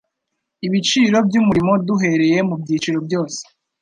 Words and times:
ibiciro 0.67 1.17
by' 1.27 1.39
umurimo 1.41 1.71
duhereye 1.87 2.37
mu 2.47 2.55
byiciro 2.61 2.97
byose 3.07 3.41